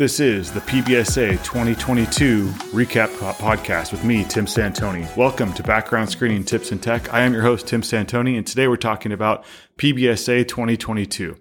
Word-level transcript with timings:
This 0.00 0.18
is 0.18 0.50
the 0.50 0.60
PBSA 0.60 1.44
2022 1.44 2.46
Recap 2.72 3.08
Podcast 3.34 3.92
with 3.92 4.02
me, 4.02 4.24
Tim 4.24 4.46
Santoni. 4.46 5.14
Welcome 5.14 5.52
to 5.52 5.62
Background 5.62 6.08
Screening 6.08 6.42
Tips 6.42 6.72
and 6.72 6.82
Tech. 6.82 7.12
I 7.12 7.20
am 7.20 7.34
your 7.34 7.42
host, 7.42 7.66
Tim 7.66 7.82
Santoni, 7.82 8.38
and 8.38 8.46
today 8.46 8.66
we're 8.66 8.78
talking 8.78 9.12
about 9.12 9.44
PBSA 9.76 10.48
2022. 10.48 11.36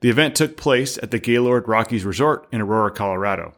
The 0.00 0.10
event 0.10 0.34
took 0.34 0.58
place 0.58 0.98
at 0.98 1.12
the 1.12 1.18
Gaylord 1.18 1.66
Rockies 1.66 2.04
Resort 2.04 2.46
in 2.52 2.60
Aurora, 2.60 2.90
Colorado. 2.90 3.54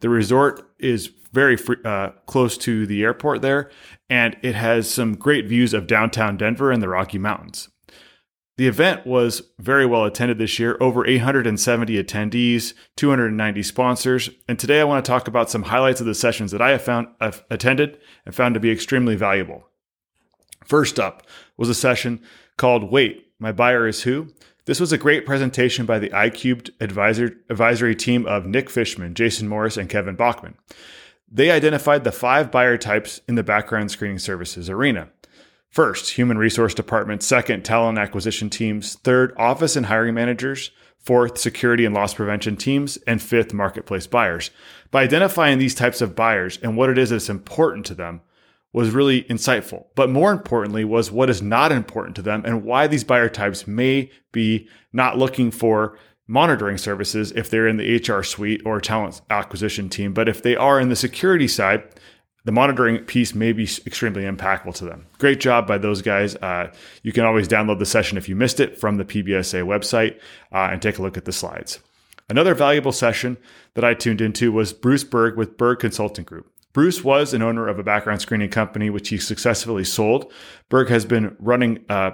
The 0.00 0.10
resort 0.10 0.70
is 0.78 1.10
very 1.32 1.56
uh, 1.82 2.10
close 2.26 2.58
to 2.58 2.84
the 2.86 3.02
airport 3.02 3.40
there, 3.40 3.70
and 4.10 4.36
it 4.42 4.56
has 4.56 4.90
some 4.90 5.14
great 5.14 5.46
views 5.46 5.72
of 5.72 5.86
downtown 5.86 6.36
Denver 6.36 6.70
and 6.70 6.82
the 6.82 6.88
Rocky 6.90 7.16
Mountains. 7.16 7.70
The 8.60 8.68
event 8.68 9.06
was 9.06 9.40
very 9.58 9.86
well 9.86 10.04
attended 10.04 10.36
this 10.36 10.58
year, 10.58 10.76
over 10.82 11.06
870 11.06 11.94
attendees, 12.04 12.74
290 12.94 13.62
sponsors, 13.62 14.28
and 14.46 14.58
today 14.58 14.82
I 14.82 14.84
want 14.84 15.02
to 15.02 15.10
talk 15.10 15.26
about 15.26 15.48
some 15.48 15.62
highlights 15.62 16.02
of 16.02 16.06
the 16.06 16.14
sessions 16.14 16.50
that 16.50 16.60
I 16.60 16.72
have 16.72 16.82
found 16.82 17.08
I've 17.22 17.42
attended 17.48 17.96
and 18.26 18.34
found 18.34 18.52
to 18.52 18.60
be 18.60 18.70
extremely 18.70 19.16
valuable. 19.16 19.66
First 20.62 21.00
up 21.00 21.26
was 21.56 21.70
a 21.70 21.74
session 21.74 22.20
called 22.58 22.92
Wait, 22.92 23.32
My 23.38 23.50
Buyer 23.50 23.88
is 23.88 24.02
Who? 24.02 24.28
This 24.66 24.78
was 24.78 24.92
a 24.92 24.98
great 24.98 25.24
presentation 25.24 25.86
by 25.86 25.98
the 25.98 26.10
iCubed 26.10 26.68
advisor, 26.82 27.38
advisory 27.48 27.94
team 27.94 28.26
of 28.26 28.44
Nick 28.44 28.68
Fishman, 28.68 29.14
Jason 29.14 29.48
Morris, 29.48 29.78
and 29.78 29.88
Kevin 29.88 30.16
Bachman. 30.16 30.58
They 31.30 31.50
identified 31.50 32.04
the 32.04 32.12
five 32.12 32.50
buyer 32.50 32.76
types 32.76 33.22
in 33.26 33.36
the 33.36 33.42
background 33.42 33.90
screening 33.90 34.18
services 34.18 34.68
arena. 34.68 35.08
First, 35.70 36.10
human 36.10 36.36
resource 36.36 36.74
department. 36.74 37.22
Second, 37.22 37.64
talent 37.64 37.96
acquisition 37.96 38.50
teams. 38.50 38.96
Third, 38.96 39.32
office 39.36 39.76
and 39.76 39.86
hiring 39.86 40.14
managers. 40.14 40.72
Fourth, 40.98 41.38
security 41.38 41.84
and 41.84 41.94
loss 41.94 42.12
prevention 42.12 42.56
teams. 42.56 42.96
And 43.06 43.22
fifth, 43.22 43.54
marketplace 43.54 44.08
buyers. 44.08 44.50
By 44.90 45.04
identifying 45.04 45.58
these 45.58 45.76
types 45.76 46.00
of 46.00 46.16
buyers 46.16 46.58
and 46.60 46.76
what 46.76 46.90
it 46.90 46.98
is 46.98 47.10
that's 47.10 47.28
important 47.28 47.86
to 47.86 47.94
them 47.94 48.20
was 48.72 48.90
really 48.90 49.22
insightful. 49.24 49.86
But 49.94 50.10
more 50.10 50.32
importantly, 50.32 50.84
was 50.84 51.10
what 51.10 51.30
is 51.30 51.40
not 51.40 51.72
important 51.72 52.16
to 52.16 52.22
them 52.22 52.42
and 52.44 52.64
why 52.64 52.86
these 52.86 53.04
buyer 53.04 53.28
types 53.28 53.66
may 53.66 54.10
be 54.32 54.68
not 54.92 55.18
looking 55.18 55.50
for 55.50 55.96
monitoring 56.26 56.78
services 56.78 57.32
if 57.32 57.50
they're 57.50 57.66
in 57.66 57.76
the 57.76 57.96
HR 57.96 58.22
suite 58.22 58.62
or 58.64 58.80
talent 58.80 59.20
acquisition 59.30 59.88
team. 59.88 60.12
But 60.12 60.28
if 60.28 60.42
they 60.42 60.54
are 60.54 60.80
in 60.80 60.88
the 60.88 60.96
security 60.96 61.48
side, 61.48 61.82
the 62.44 62.52
monitoring 62.52 62.98
piece 63.04 63.34
may 63.34 63.52
be 63.52 63.64
extremely 63.86 64.22
impactful 64.22 64.74
to 64.76 64.84
them. 64.84 65.06
Great 65.18 65.40
job 65.40 65.66
by 65.66 65.78
those 65.78 66.02
guys. 66.02 66.36
Uh, 66.36 66.72
you 67.02 67.12
can 67.12 67.24
always 67.24 67.48
download 67.48 67.78
the 67.78 67.86
session 67.86 68.16
if 68.16 68.28
you 68.28 68.36
missed 68.36 68.60
it 68.60 68.78
from 68.78 68.96
the 68.96 69.04
PBSA 69.04 69.64
website 69.64 70.16
uh, 70.52 70.70
and 70.72 70.80
take 70.80 70.98
a 70.98 71.02
look 71.02 71.16
at 71.16 71.24
the 71.24 71.32
slides. 71.32 71.80
Another 72.28 72.54
valuable 72.54 72.92
session 72.92 73.36
that 73.74 73.84
I 73.84 73.94
tuned 73.94 74.20
into 74.20 74.52
was 74.52 74.72
Bruce 74.72 75.04
Berg 75.04 75.36
with 75.36 75.56
Berg 75.56 75.80
Consulting 75.80 76.24
Group. 76.24 76.50
Bruce 76.72 77.02
was 77.02 77.34
an 77.34 77.42
owner 77.42 77.66
of 77.66 77.78
a 77.78 77.82
background 77.82 78.20
screening 78.20 78.50
company, 78.50 78.90
which 78.90 79.08
he 79.08 79.18
successfully 79.18 79.82
sold. 79.82 80.32
Berg 80.68 80.88
has 80.88 81.04
been 81.04 81.36
running 81.40 81.84
uh, 81.88 82.12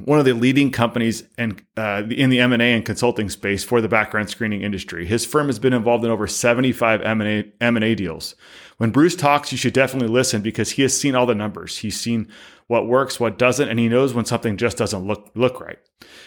one 0.00 0.18
of 0.18 0.24
the 0.24 0.32
leading 0.32 0.72
companies 0.72 1.22
in, 1.38 1.60
uh, 1.76 2.02
in 2.10 2.28
the 2.28 2.40
M&A 2.40 2.74
and 2.74 2.84
consulting 2.84 3.28
space 3.28 3.62
for 3.62 3.80
the 3.80 3.88
background 3.88 4.28
screening 4.28 4.62
industry. 4.62 5.06
His 5.06 5.24
firm 5.24 5.46
has 5.46 5.60
been 5.60 5.72
involved 5.72 6.04
in 6.04 6.10
over 6.10 6.26
75 6.26 7.00
M&A, 7.02 7.52
M&A 7.60 7.94
deals. 7.94 8.34
When 8.78 8.90
Bruce 8.90 9.14
talks, 9.14 9.52
you 9.52 9.58
should 9.58 9.72
definitely 9.72 10.08
listen 10.08 10.42
because 10.42 10.72
he 10.72 10.82
has 10.82 10.98
seen 10.98 11.14
all 11.14 11.26
the 11.26 11.34
numbers. 11.34 11.78
He's 11.78 11.98
seen 11.98 12.28
what 12.66 12.88
works, 12.88 13.20
what 13.20 13.38
doesn't, 13.38 13.68
and 13.68 13.78
he 13.78 13.88
knows 13.88 14.14
when 14.14 14.24
something 14.24 14.56
just 14.56 14.76
doesn't 14.76 15.06
look, 15.06 15.30
look 15.34 15.60
right. 15.60 15.78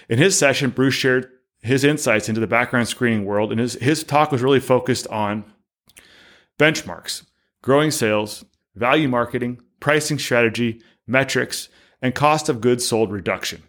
In 0.08 0.18
his 0.18 0.38
session, 0.38 0.70
Bruce 0.70 0.94
shared 0.94 1.30
his 1.62 1.84
insights 1.84 2.30
into 2.30 2.40
the 2.40 2.48
background 2.48 2.88
screening 2.88 3.26
world, 3.26 3.52
and 3.52 3.60
his, 3.60 3.74
his 3.74 4.04
talk 4.04 4.32
was 4.32 4.42
really 4.42 4.60
focused 4.62 5.08
on 5.08 5.44
benchmarks, 6.58 7.26
growing 7.62 7.92
sales, 7.92 8.46
value 8.76 9.10
marketing, 9.10 9.60
pricing 9.82 10.20
strategy, 10.20 10.82
metrics, 11.06 11.68
and 12.02 12.14
cost 12.16 12.50
of 12.50 12.62
goods 12.62 12.86
sold 12.86 13.12
reduction. 13.12 13.64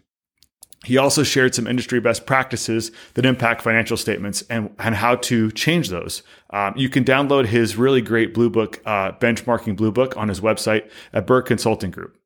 He 0.89 0.97
also 0.97 1.21
shared 1.21 1.53
some 1.53 1.67
industry 1.67 1.99
best 1.99 2.25
practices 2.25 2.91
that 3.13 3.23
impact 3.23 3.61
financial 3.61 3.95
statements 3.95 4.41
and, 4.49 4.73
and 4.79 4.95
how 4.95 5.17
to 5.17 5.51
change 5.51 5.89
those. 5.89 6.23
Um, 6.49 6.73
you 6.75 6.89
can 6.89 7.03
download 7.03 7.45
his 7.45 7.75
really 7.75 8.01
great 8.01 8.33
Blue 8.33 8.49
Book, 8.49 8.81
uh, 8.87 9.11
benchmarking 9.11 9.75
Blue 9.75 9.91
Book 9.91 10.17
on 10.17 10.29
his 10.29 10.41
website 10.41 10.89
at 11.13 11.27
Berg 11.27 11.45
Consulting 11.45 11.91
Group. 11.91 12.17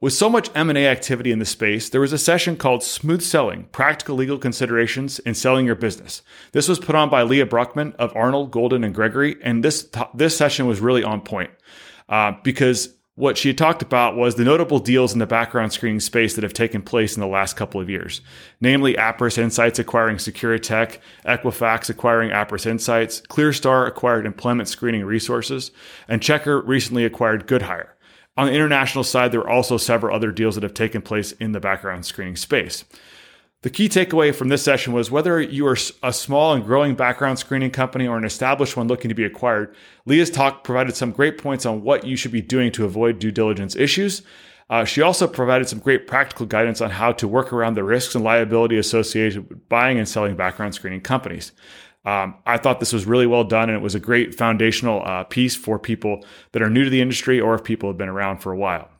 With 0.00 0.12
so 0.12 0.30
much 0.30 0.50
M&A 0.54 0.86
activity 0.86 1.32
in 1.32 1.40
the 1.40 1.44
space, 1.44 1.88
there 1.88 2.00
was 2.00 2.12
a 2.12 2.18
session 2.18 2.56
called 2.56 2.84
Smooth 2.84 3.22
Selling: 3.22 3.64
Practical 3.72 4.14
Legal 4.14 4.38
Considerations 4.38 5.18
in 5.18 5.34
Selling 5.34 5.66
Your 5.66 5.74
Business. 5.74 6.22
This 6.52 6.68
was 6.68 6.78
put 6.78 6.94
on 6.94 7.10
by 7.10 7.24
Leah 7.24 7.46
Bruckman 7.46 7.96
of 7.96 8.12
Arnall, 8.14 8.48
Golden, 8.48 8.84
and 8.84 8.94
Gregory, 8.94 9.34
and 9.42 9.64
this 9.64 9.90
this 10.14 10.36
session 10.36 10.68
was 10.68 10.78
really 10.78 11.02
on 11.02 11.22
point 11.22 11.50
uh, 12.08 12.34
because 12.44 12.90
what 13.16 13.38
she 13.38 13.54
talked 13.54 13.80
about 13.80 14.16
was 14.16 14.34
the 14.34 14.44
notable 14.44 14.80
deals 14.80 15.12
in 15.12 15.20
the 15.20 15.26
background 15.26 15.72
screening 15.72 16.00
space 16.00 16.34
that 16.34 16.42
have 16.42 16.52
taken 16.52 16.82
place 16.82 17.14
in 17.14 17.20
the 17.20 17.28
last 17.28 17.54
couple 17.54 17.80
of 17.80 17.88
years, 17.88 18.20
namely 18.60 18.94
Appriss 18.94 19.38
Insights 19.38 19.78
acquiring 19.78 20.16
Securitec, 20.16 21.00
Equifax 21.24 21.88
acquiring 21.88 22.30
Appriss 22.30 22.66
Insights, 22.66 23.20
ClearStar 23.22 23.86
acquired 23.86 24.26
Employment 24.26 24.68
Screening 24.68 25.04
Resources, 25.04 25.70
and 26.08 26.20
Checkr 26.20 26.66
recently 26.66 27.04
acquired 27.04 27.46
GoodHire. 27.46 27.90
On 28.36 28.46
the 28.46 28.52
international 28.52 29.04
side, 29.04 29.30
there 29.30 29.42
are 29.42 29.50
also 29.50 29.76
several 29.76 30.14
other 30.14 30.32
deals 30.32 30.56
that 30.56 30.64
have 30.64 30.74
taken 30.74 31.00
place 31.00 31.30
in 31.32 31.52
the 31.52 31.60
background 31.60 32.04
screening 32.04 32.34
space. 32.34 32.84
The 33.64 33.70
key 33.70 33.88
takeaway 33.88 34.34
from 34.34 34.48
this 34.50 34.62
session 34.62 34.92
was 34.92 35.10
whether 35.10 35.40
you 35.40 35.66
are 35.66 35.78
a 36.02 36.12
small 36.12 36.52
and 36.52 36.62
growing 36.62 36.94
background 36.94 37.38
screening 37.38 37.70
company 37.70 38.06
or 38.06 38.18
an 38.18 38.24
established 38.26 38.76
one 38.76 38.88
looking 38.88 39.08
to 39.08 39.14
be 39.14 39.24
acquired, 39.24 39.74
Leah's 40.04 40.28
talk 40.28 40.64
provided 40.64 40.94
some 40.96 41.12
great 41.12 41.38
points 41.38 41.64
on 41.64 41.82
what 41.82 42.04
you 42.04 42.14
should 42.14 42.30
be 42.30 42.42
doing 42.42 42.70
to 42.72 42.84
avoid 42.84 43.18
due 43.18 43.30
diligence 43.30 43.74
issues. 43.74 44.20
Uh, 44.68 44.84
she 44.84 45.00
also 45.00 45.26
provided 45.26 45.66
some 45.66 45.78
great 45.78 46.06
practical 46.06 46.44
guidance 46.44 46.82
on 46.82 46.90
how 46.90 47.10
to 47.12 47.26
work 47.26 47.54
around 47.54 47.72
the 47.72 47.82
risks 47.82 48.14
and 48.14 48.22
liability 48.22 48.76
associated 48.76 49.48
with 49.48 49.66
buying 49.70 49.96
and 49.96 50.06
selling 50.06 50.36
background 50.36 50.74
screening 50.74 51.00
companies. 51.00 51.52
Um, 52.04 52.34
I 52.44 52.58
thought 52.58 52.80
this 52.80 52.92
was 52.92 53.06
really 53.06 53.26
well 53.26 53.44
done, 53.44 53.70
and 53.70 53.78
it 53.78 53.82
was 53.82 53.94
a 53.94 53.98
great 53.98 54.34
foundational 54.34 55.02
uh, 55.06 55.24
piece 55.24 55.56
for 55.56 55.78
people 55.78 56.22
that 56.52 56.60
are 56.60 56.68
new 56.68 56.84
to 56.84 56.90
the 56.90 57.00
industry 57.00 57.40
or 57.40 57.54
if 57.54 57.64
people 57.64 57.88
have 57.88 57.96
been 57.96 58.10
around 58.10 58.40
for 58.40 58.52
a 58.52 58.58
while. 58.58 58.90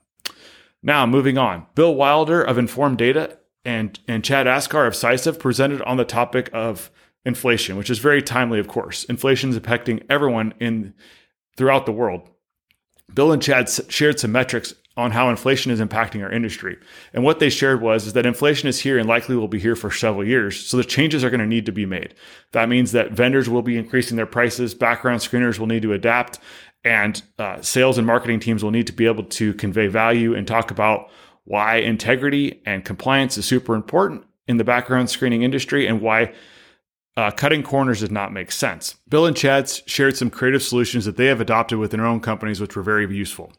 Now, 0.83 1.05
moving 1.05 1.37
on. 1.37 1.67
Bill 1.75 1.95
Wilder 1.95 2.43
of 2.43 2.57
Informed 2.57 2.97
Data 2.97 3.39
and, 3.65 3.99
and 4.07 4.25
Chad 4.25 4.47
Askar 4.47 4.87
of 4.87 4.95
Cisive 4.95 5.39
presented 5.39 5.83
on 5.83 5.97
the 5.97 6.05
topic 6.05 6.51
of 6.53 6.91
inflation, 7.25 7.77
which 7.77 7.91
is 7.91 7.99
very 7.99 8.23
timely, 8.23 8.59
of 8.59 8.69
course. 8.69 9.05
Inflation 9.05 9.51
is 9.51 9.57
affecting 9.57 10.03
everyone 10.11 10.55
in 10.61 10.95
throughout 11.57 11.87
the 11.87 11.93
world. 11.93 12.29
Bill 13.13 13.33
and 13.33 13.43
Chad 13.43 13.69
shared 13.89 14.21
some 14.21 14.33
metrics 14.33 14.75
on 14.97 15.11
how 15.11 15.29
inflation 15.29 15.73
is 15.73 15.81
impacting 15.81 16.23
our 16.23 16.31
industry. 16.31 16.77
And 17.13 17.25
what 17.25 17.41
they 17.41 17.51
shared 17.51 17.81
was 17.81 18.07
is 18.07 18.13
that 18.13 18.27
inflation 18.27 18.69
is 18.69 18.81
here 18.81 18.97
and 18.97 19.09
likely 19.09 19.35
will 19.35 19.49
be 19.49 19.59
here 19.59 19.75
for 19.75 19.91
several 19.91 20.25
years. 20.25 20.59
So 20.65 20.77
the 20.77 20.85
changes 20.85 21.25
are 21.25 21.31
going 21.31 21.41
to 21.41 21.47
need 21.47 21.67
to 21.67 21.73
be 21.73 21.87
made. 21.87 22.15
That 22.53 22.69
means 22.69 22.93
that 22.93 23.11
vendors 23.11 23.49
will 23.49 23.63
be 23.63 23.77
increasing 23.77 24.17
their 24.17 24.27
prices, 24.27 24.75
background 24.75 25.21
screeners 25.21 25.59
will 25.59 25.67
need 25.67 25.83
to 25.83 25.93
adapt, 25.93 26.39
and 26.85 27.21
uh, 27.39 27.61
sales 27.61 27.99
and 27.99 28.07
marketing 28.07 28.41
teams 28.41 28.63
will 28.63 28.71
need 28.71 28.87
to 28.87 28.93
be 28.93 29.07
able 29.07 29.25
to 29.25 29.55
convey 29.55 29.89
value 29.89 30.35
and 30.35 30.47
talk 30.47 30.71
about 30.71 31.11
why 31.45 31.77
integrity 31.77 32.63
and 32.65 32.85
compliance 32.85 33.37
is 33.39 33.45
super 33.45 33.75
important 33.75 34.25
in 34.47 34.57
the 34.57 34.65
background 34.65 35.11
screening 35.11 35.43
industry 35.43 35.87
and 35.87 36.01
why 36.01 36.33
uh, 37.17 37.31
cutting 37.31 37.63
corners 37.63 38.01
does 38.01 38.11
not 38.11 38.33
make 38.33 38.51
sense. 38.51 38.97
Bill 39.09 39.27
and 39.27 39.37
Chad 39.37 39.71
shared 39.87 40.17
some 40.17 40.31
creative 40.31 40.63
solutions 40.63 41.05
that 41.05 41.17
they 41.17 41.27
have 41.27 41.41
adopted 41.41 41.79
within 41.79 42.01
their 42.01 42.09
own 42.09 42.21
companies, 42.21 42.61
which 42.61 42.75
were 42.75 42.83
very 42.83 43.07
useful. 43.15 43.53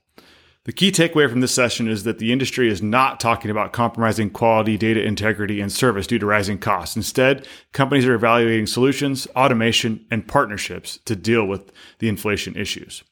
The 0.65 0.73
key 0.73 0.91
takeaway 0.91 1.29
from 1.29 1.41
this 1.41 1.53
session 1.53 1.87
is 1.87 2.05
that 2.05 2.17
the 2.17 2.33
industry 2.33 2.69
is 2.69 2.81
not 2.81 3.19
talking 3.19 3.51
about 3.51 3.71
compromising 3.71 4.31
quality, 4.31 4.77
data 4.77 5.03
integrity, 5.03 5.61
and 5.61 5.71
service 5.71 6.07
due 6.07 6.17
to 6.17 6.25
rising 6.25 6.57
costs. 6.57 6.95
Instead, 6.95 7.47
companies 7.71 8.05
are 8.07 8.15
evaluating 8.15 8.65
solutions, 8.65 9.27
automation, 9.35 10.03
and 10.09 10.27
partnerships 10.27 10.97
to 11.05 11.15
deal 11.15 11.45
with 11.45 11.71
the 11.99 12.09
inflation 12.09 12.55
issues. 12.55 13.03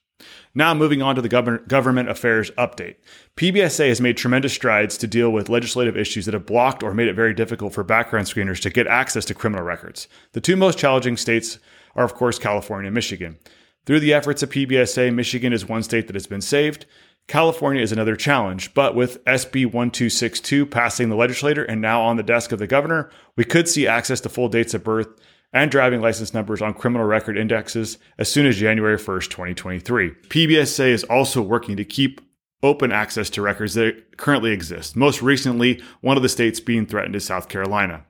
Now, 0.56 0.74
moving 0.74 1.02
on 1.02 1.16
to 1.16 1.22
the 1.22 1.62
government 1.68 2.10
affairs 2.10 2.52
update. 2.52 2.96
PBSA 3.36 3.90
has 3.90 4.02
made 4.02 4.18
tremendous 4.18 4.54
strides 4.54 4.98
to 5.00 5.08
deal 5.08 5.31
with 5.31 5.50
legislative 5.50 5.98
issues 5.98 6.25
that 6.25 6.34
have 6.34 6.46
blocked 6.46 6.84
or 6.84 6.94
made 6.94 7.08
it 7.08 7.16
very 7.16 7.34
difficult 7.34 7.74
for 7.74 7.84
background 7.84 8.28
screeners 8.28 8.62
to 8.62 8.70
get 8.70 8.88
access 8.88 9.25
to 9.25 9.34
criminal 9.34 9.66
records. 9.66 10.08
The 10.34 10.42
two 10.42 10.56
most 10.56 10.78
challenging 10.78 11.18
states 11.18 11.58
are, 11.96 12.06
of 12.06 12.14
course, 12.14 12.38
California 12.38 12.88
and 12.88 12.96
Michigan. 12.96 13.38
Through 13.86 14.00
the 14.00 14.14
efforts 14.14 14.44
of 14.44 14.50
PBSA, 14.50 15.14
Michigan 15.14 15.54
is 15.54 15.68
one 15.68 15.84
state 15.84 16.08
that 16.08 16.16
has 16.16 16.28
been 16.28 16.42
saved. 16.42 16.86
California 17.28 17.81
is 17.81 17.92
another 17.92 18.16
challenge, 18.16 18.74
but 18.74 18.96
with 18.96 19.24
SB 19.26 19.66
1262 19.66 20.66
passing 20.66 21.10
the 21.10 21.16
legislature 21.16 21.64
and 21.64 21.81
now 21.81 22.02
on 22.02 22.18
the 22.18 22.24
desk 22.24 22.52
of 22.52 22.60
the 22.60 22.68
governor, 22.68 23.10
we 23.36 23.44
could 23.44 23.68
see 23.68 23.88
access 23.88 24.22
to 24.22 24.30
full 24.30 24.50
dates 24.50 24.74
of 24.74 24.84
birth 24.84 25.08
and 25.54 25.70
driving 25.70 26.02
license 26.02 26.34
numbers 26.34 26.62
on 26.62 26.74
criminal 26.74 27.06
record 27.06 27.38
indexes 27.38 27.98
as 28.18 28.30
soon 28.30 28.46
as 28.46 28.58
January 28.58 28.98
1st, 28.98 29.30
2023. 29.30 30.12
PBSA 30.30 30.88
is 30.88 31.04
also 31.06 31.42
working 31.42 31.78
to 31.78 31.86
keep 31.86 32.20
open 32.64 32.92
access 32.92 33.30
to 33.30 33.42
records 33.42 33.76
that 33.76 34.18
currently 34.18 34.52
exist. 34.52 34.96
Most 34.96 35.22
recently, 35.22 35.82
one 36.02 36.18
of 36.18 36.24
the 36.24 36.30
states 36.30 36.60
being 36.60 36.86
threatened 36.86 37.16
is 37.16 37.26
South 37.26 37.50
Carolina. 37.50 38.06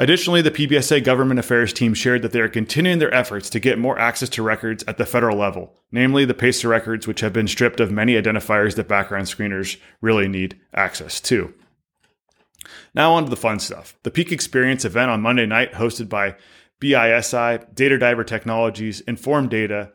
Additionally, 0.00 0.42
the 0.42 0.50
PBSA 0.50 1.02
government 1.02 1.40
affairs 1.40 1.72
team 1.72 1.92
shared 1.92 2.22
that 2.22 2.30
they 2.30 2.40
are 2.40 2.48
continuing 2.48 3.00
their 3.00 3.12
efforts 3.12 3.50
to 3.50 3.58
get 3.58 3.80
more 3.80 3.98
access 3.98 4.28
to 4.28 4.42
records 4.44 4.84
at 4.86 4.96
the 4.96 5.06
federal 5.06 5.36
level, 5.36 5.74
namely 5.90 6.24
the 6.24 6.34
PACER 6.34 6.68
records, 6.68 7.08
which 7.08 7.20
have 7.20 7.32
been 7.32 7.48
stripped 7.48 7.80
of 7.80 7.90
many 7.90 8.14
identifiers 8.14 8.76
that 8.76 8.86
background 8.86 9.26
screeners 9.26 9.76
really 10.00 10.28
need 10.28 10.58
access 10.72 11.20
to. 11.22 11.52
Now, 12.94 13.14
on 13.14 13.24
to 13.24 13.30
the 13.30 13.36
fun 13.36 13.58
stuff. 13.58 13.96
The 14.04 14.10
Peak 14.10 14.30
Experience 14.30 14.84
event 14.84 15.10
on 15.10 15.20
Monday 15.20 15.46
night, 15.46 15.72
hosted 15.72 16.08
by 16.08 16.36
BISI, 16.80 17.74
Data 17.74 17.98
Diver 17.98 18.24
Technologies, 18.24 19.00
Inform 19.02 19.48
Data, 19.48 19.92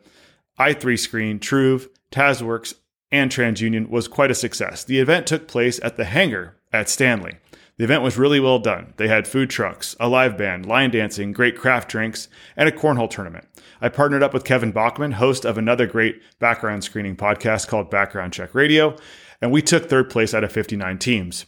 i3Screen, 0.59 1.39
Truve, 1.39 1.89
TazWorks, 2.11 2.75
and 3.11 3.31
TransUnion, 3.31 3.89
was 3.89 4.07
quite 4.07 4.31
a 4.31 4.35
success. 4.35 4.83
The 4.83 4.99
event 4.99 5.27
took 5.27 5.47
place 5.47 5.79
at 5.83 5.97
the 5.97 6.05
hangar 6.05 6.57
at 6.71 6.89
Stanley. 6.89 7.37
The 7.77 7.85
event 7.85 8.03
was 8.03 8.19
really 8.19 8.39
well 8.39 8.59
done. 8.59 8.93
They 8.97 9.07
had 9.07 9.27
food 9.27 9.49
trucks, 9.49 9.95
a 9.99 10.07
live 10.07 10.37
band, 10.37 10.67
line 10.67 10.91
dancing, 10.91 11.31
great 11.31 11.57
craft 11.57 11.89
drinks, 11.89 12.27
and 12.55 12.69
a 12.69 12.71
cornhole 12.71 13.09
tournament. 13.09 13.47
I 13.81 13.89
partnered 13.89 14.21
up 14.21 14.33
with 14.33 14.43
Kevin 14.43 14.71
Bachman, 14.71 15.13
host 15.13 15.43
of 15.43 15.57
another 15.57 15.87
great 15.87 16.21
background 16.37 16.83
screening 16.83 17.15
podcast 17.15 17.67
called 17.67 17.89
Background 17.89 18.33
Check 18.33 18.53
Radio, 18.53 18.95
and 19.41 19.51
we 19.51 19.61
took 19.63 19.89
third 19.89 20.09
place 20.09 20.35
out 20.35 20.43
of 20.43 20.51
59 20.51 20.99
teams. 20.99 21.45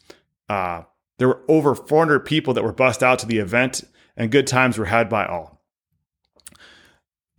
Uh, 0.50 0.84
there 1.20 1.28
were 1.28 1.44
over 1.48 1.76
400 1.76 2.22
people 2.22 2.54
that 2.56 2.64
were 2.64 2.74
bussed 2.74 3.04
out 3.04 3.20
to 3.20 3.28
the 3.28 3.38
event, 3.38 3.84
and 4.18 4.32
good 4.32 4.48
times 4.48 4.78
were 4.78 4.86
had 4.86 5.10
by 5.10 5.26
all. 5.26 5.62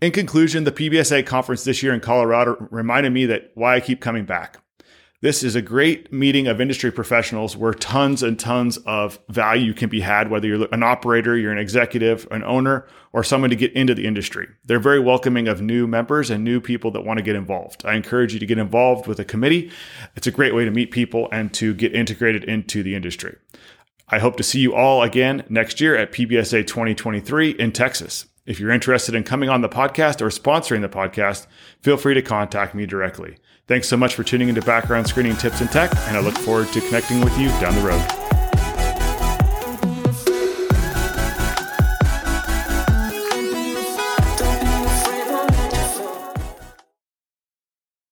In 0.01 0.13
conclusion, 0.13 0.65
the 0.65 0.73
PBSA 0.73 1.25
conference 1.25 1.65
this 1.65 1.83
year 1.83 1.95
in 1.95 2.01
Colorado 2.01 2.69
reminded 2.71 3.13
me 3.13 3.27
that 3.27 3.51
why 3.55 3.77
I 3.77 3.81
keep 3.81 4.01
coming 4.01 4.27
back. 4.27 4.59
This 5.23 5.43
is 5.43 5.57
a 5.57 5.63
great 5.63 6.13
meeting 6.13 6.47
of 6.47 6.61
industry 6.61 6.93
professionals 6.93 7.57
where 7.57 7.73
tons 7.73 8.23
and 8.23 8.39
tons 8.39 8.77
of 8.85 9.19
value 9.31 9.73
can 9.73 9.89
be 9.89 10.03
had, 10.03 10.31
whether 10.31 10.47
you're 10.47 10.69
an 10.71 10.83
operator, 10.83 11.37
you're 11.39 11.53
an 11.53 11.59
executive, 11.59 12.29
an 12.31 12.45
owner, 12.45 12.87
or 13.15 13.25
someone 13.25 13.49
to 13.49 13.57
get 13.57 13.73
into 13.73 13.95
the 13.95 14.07
industry. 14.07 14.47
They're 14.67 14.79
very 14.79 15.01
welcoming 15.01 15.49
of 15.49 15.63
new 15.63 15.87
members 15.87 16.29
and 16.29 16.45
new 16.45 16.61
people 16.61 16.91
that 16.91 17.07
want 17.07 17.17
to 17.17 17.23
get 17.23 17.35
involved. 17.35 17.87
I 17.87 17.95
encourage 17.95 18.35
you 18.35 18.41
to 18.41 18.47
get 18.47 18.59
involved 18.59 19.07
with 19.07 19.19
a 19.19 19.25
committee. 19.25 19.71
It's 20.15 20.27
a 20.27 20.31
great 20.31 20.55
way 20.55 20.67
to 20.67 20.71
meet 20.71 20.91
people 20.91 21.31
and 21.33 21.53
to 21.55 21.73
get 21.73 21.95
integrated 21.95 22.45
into 22.45 22.83
the 22.83 22.95
industry. 22.95 23.37
I 24.09 24.21
hope 24.21 24.37
to 24.37 24.45
see 24.45 24.61
you 24.61 24.75
all 24.75 25.03
again 25.03 25.45
next 25.49 25.81
year 25.81 25.97
at 25.97 26.13
PBSA 26.13 26.67
2023 26.67 27.51
in 27.51 27.73
Texas. 27.73 28.27
If 28.47 28.61
you're 28.61 28.71
interested 28.71 29.17
in 29.17 29.25
coming 29.25 29.49
on 29.49 29.63
the 29.63 29.69
podcast 29.69 30.21
or 30.21 30.29
sponsoring 30.29 30.81
the 30.83 30.89
podcast, 30.89 31.49
feel 31.83 31.97
free 31.97 32.15
to 32.15 32.23
contact 32.23 32.75
me 32.75 32.87
directly. 32.87 33.39
Thanks 33.67 33.89
so 33.89 33.97
much 33.97 34.15
for 34.15 34.23
tuning 34.23 34.49
into 34.49 34.63
Background 34.63 35.09
Screening 35.09 35.37
Tips 35.37 35.61
and 35.61 35.71
Tech, 35.71 35.91
and 36.07 36.17
I 36.17 36.21
look 36.21 36.39
forward 36.39 36.69
to 36.69 36.81
connecting 36.83 37.21
with 37.21 37.37
you 37.37 37.49
down 37.61 37.75
the 37.75 37.81
road. 37.81 38.26